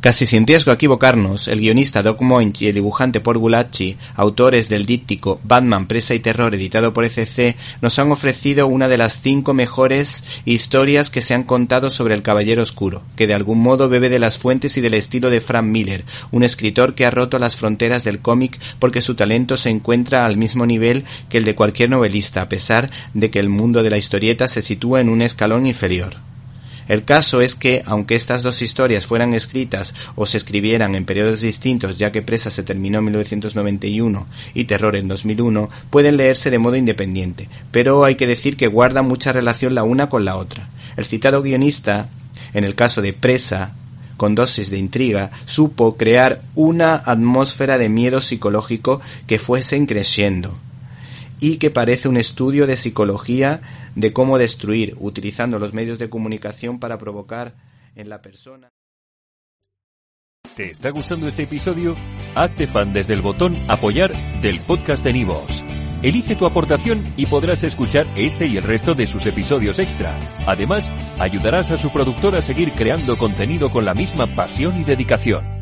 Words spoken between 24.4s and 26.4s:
se sitúa en un escalón inferior.